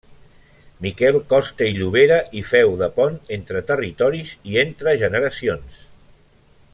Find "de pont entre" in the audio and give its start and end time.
2.81-3.63